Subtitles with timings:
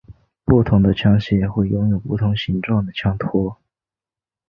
[0.43, 3.59] 不同的枪械会拥有不同形状的枪托。